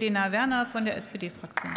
[0.00, 1.74] Lena Werner von der SPD-Fraktion.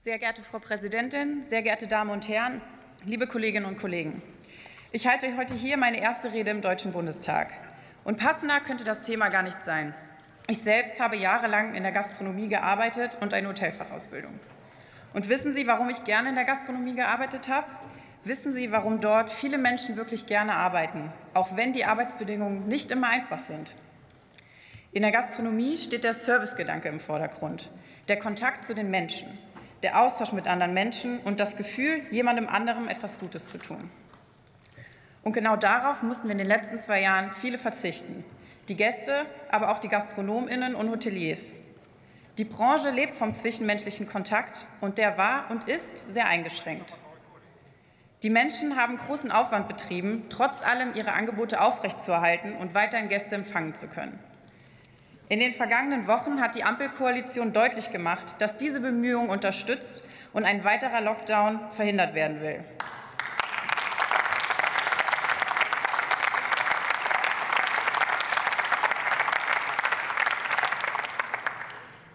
[0.00, 2.62] Sehr geehrte Frau Präsidentin, sehr geehrte Damen und Herren,
[3.04, 4.22] liebe Kolleginnen und Kollegen!
[4.92, 7.52] Ich halte heute hier meine erste Rede im Deutschen Bundestag.
[8.04, 9.94] Und passender könnte das Thema gar nicht sein.
[10.48, 14.40] Ich selbst habe jahrelang in der Gastronomie gearbeitet und eine Hotelfachausbildung.
[15.12, 17.66] Und wissen Sie, warum ich gerne in der Gastronomie gearbeitet habe?
[18.24, 23.08] Wissen Sie, warum dort viele Menschen wirklich gerne arbeiten, auch wenn die Arbeitsbedingungen nicht immer
[23.08, 23.76] einfach sind?
[24.92, 27.70] In der Gastronomie steht der Servicegedanke im Vordergrund,
[28.08, 29.38] der Kontakt zu den Menschen
[29.82, 33.90] der Austausch mit anderen Menschen und das Gefühl, jemandem anderem etwas Gutes zu tun.
[35.22, 38.24] Und genau darauf mussten wir in den letzten zwei Jahren viele verzichten.
[38.68, 41.52] Die Gäste, aber auch die Gastronominnen und Hoteliers.
[42.38, 46.98] Die Branche lebt vom zwischenmenschlichen Kontakt und der war und ist sehr eingeschränkt.
[48.22, 53.74] Die Menschen haben großen Aufwand betrieben, trotz allem ihre Angebote aufrechtzuerhalten und weiterhin Gäste empfangen
[53.74, 54.18] zu können.
[55.28, 60.64] In den vergangenen Wochen hat die Ampelkoalition deutlich gemacht, dass diese Bemühungen unterstützt und ein
[60.64, 62.60] weiterer Lockdown verhindert werden will.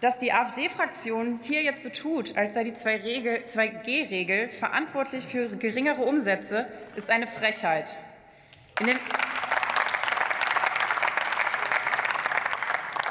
[0.00, 6.66] Dass die AfD-Fraktion hier jetzt so tut, als sei die 2G-Regel verantwortlich für geringere Umsätze,
[6.94, 7.98] ist eine Frechheit.
[8.80, 8.98] In den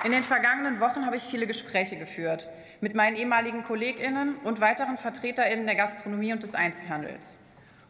[0.05, 2.47] In den vergangenen Wochen habe ich viele Gespräche geführt
[2.79, 7.37] mit meinen ehemaligen Kolleginnen und weiteren Vertreterinnen der Gastronomie und des Einzelhandels.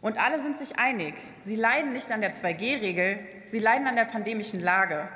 [0.01, 4.05] Und alle sind sich einig, sie leiden nicht an der 2G-Regel, sie leiden an der
[4.05, 5.07] pandemischen Lage.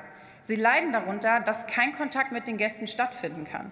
[0.44, 3.70] Sie leiden darunter, dass kein Kontakt mit den Gästen stattfinden kann.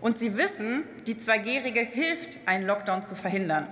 [0.00, 3.68] Und sie wissen, die 2G-Regel hilft, einen Lockdown zu verhindern.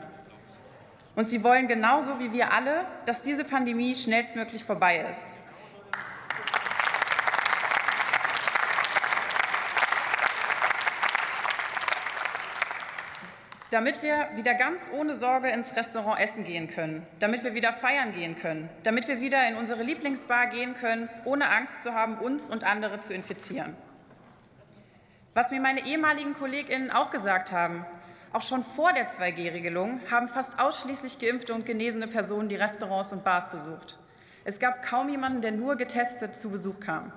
[1.15, 5.39] Und sie wollen genauso wie wir alle, dass diese Pandemie schnellstmöglich vorbei ist.
[13.71, 18.13] Damit wir wieder ganz ohne Sorge ins Restaurant essen gehen können, damit wir wieder feiern
[18.13, 22.49] gehen können, damit wir wieder in unsere Lieblingsbar gehen können, ohne Angst zu haben, uns
[22.49, 23.77] und andere zu infizieren.
[25.35, 27.85] Was mir meine ehemaligen Kolleginnen auch gesagt haben,
[28.33, 33.25] auch schon vor der 2G-Regelung haben fast ausschließlich geimpfte und genesene Personen die Restaurants und
[33.25, 33.99] Bars besucht.
[34.45, 37.13] Es gab kaum jemanden, der nur getestet zu Besuch kam.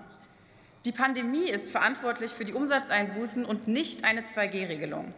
[0.85, 5.13] Die Pandemie ist verantwortlich für die Umsatzeinbußen und nicht eine 2G-Regelung.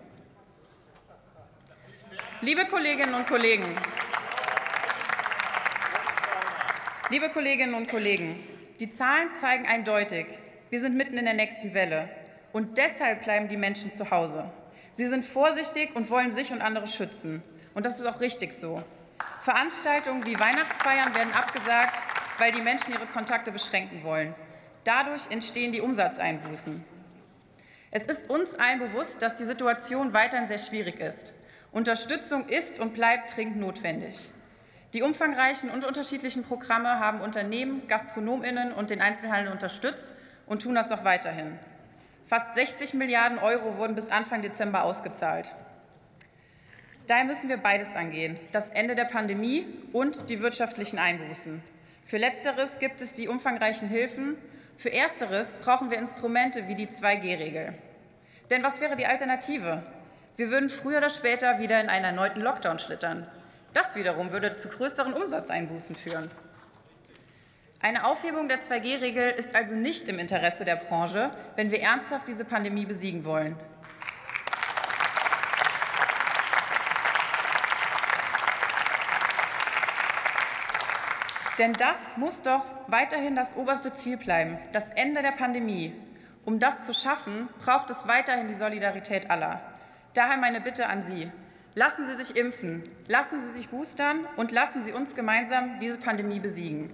[2.43, 3.75] Liebe Kolleginnen und Kollegen,
[7.11, 8.43] liebe Kolleginnen und Kollegen,
[8.79, 10.25] die Zahlen zeigen eindeutig,
[10.71, 12.09] wir sind mitten in der nächsten Welle.
[12.51, 14.49] Und deshalb bleiben die Menschen zu Hause.
[14.93, 17.43] Sie sind vorsichtig und wollen sich und andere schützen.
[17.75, 18.81] Und das ist auch richtig so.
[19.41, 22.01] Veranstaltungen wie Weihnachtsfeiern werden abgesagt,
[22.39, 24.33] weil die Menschen ihre Kontakte beschränken wollen.
[24.83, 26.83] Dadurch entstehen die Umsatzeinbußen.
[27.91, 31.33] Es ist uns allen bewusst, dass die Situation weiterhin sehr schwierig ist.
[31.71, 34.29] Unterstützung ist und bleibt dringend notwendig.
[34.93, 40.09] Die umfangreichen und unterschiedlichen Programme haben Unternehmen, Gastronominnen und den Einzelhandel unterstützt
[40.47, 41.57] und tun das auch weiterhin.
[42.27, 45.53] Fast 60 Milliarden Euro wurden bis Anfang Dezember ausgezahlt.
[47.07, 51.63] Daher müssen wir beides angehen, das Ende der Pandemie und die wirtschaftlichen Einbußen.
[52.05, 54.35] Für Letzteres gibt es die umfangreichen Hilfen.
[54.75, 57.73] Für Ersteres brauchen wir Instrumente wie die 2G-Regel.
[58.49, 59.83] Denn was wäre die Alternative?
[60.37, 63.27] Wir würden früher oder später wieder in einen erneuten Lockdown schlittern.
[63.73, 66.29] Das wiederum würde zu größeren Umsatzeinbußen führen.
[67.81, 72.45] Eine Aufhebung der 2G-Regel ist also nicht im Interesse der Branche, wenn wir ernsthaft diese
[72.45, 73.57] Pandemie besiegen wollen.
[81.57, 85.93] Denn das muss doch weiterhin das oberste Ziel bleiben, das Ende der Pandemie.
[86.45, 89.61] Um das zu schaffen, braucht es weiterhin die Solidarität aller.
[90.13, 91.31] Daher meine Bitte an Sie.
[91.73, 96.41] Lassen Sie sich impfen, lassen Sie sich boostern und lassen Sie uns gemeinsam diese Pandemie
[96.41, 96.93] besiegen.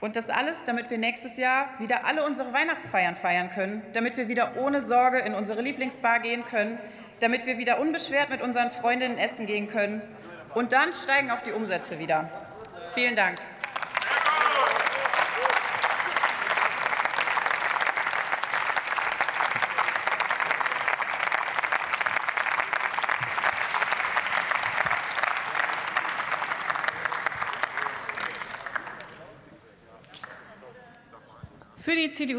[0.00, 4.26] Und das alles, damit wir nächstes Jahr wieder alle unsere Weihnachtsfeiern feiern können, damit wir
[4.26, 6.80] wieder ohne Sorge in unsere Lieblingsbar gehen können,
[7.20, 10.02] damit wir wieder unbeschwert mit unseren Freundinnen essen gehen können.
[10.54, 12.28] Und dann steigen auch die Umsätze wieder.
[12.94, 13.38] Vielen Dank.
[31.90, 32.28] Für die CDU